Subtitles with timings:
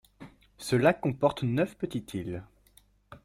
[0.57, 2.43] Ce lac comporte neuf petites îles.